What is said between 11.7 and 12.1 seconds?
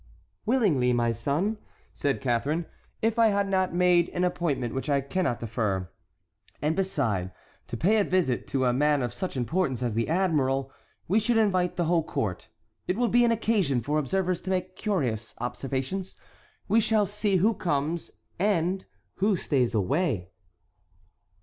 the whole